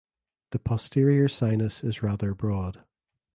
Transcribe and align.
The 0.49 0.57
posterior 0.57 1.27
sinus 1.27 1.83
is 1.83 2.01
rather 2.01 2.33
broad. 2.33 2.83